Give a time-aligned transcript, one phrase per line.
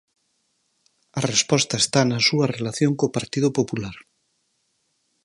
[1.19, 3.97] A resposta está na súa relación co Partido Popular.